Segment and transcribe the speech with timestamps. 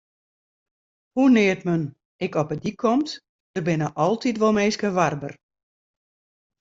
[1.19, 1.83] Hoenear't men
[2.25, 3.09] ek op 'e dyk komt,
[3.53, 5.33] der binne altyd wol minsken warber.